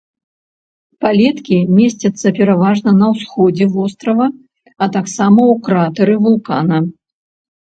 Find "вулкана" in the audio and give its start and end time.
6.27-6.77